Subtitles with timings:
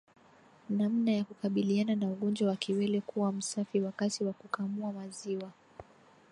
[0.69, 5.51] Namna ya kukabiliana na ugonjwa wa kiwele kuwa msafi wakati wa kukamua maziwa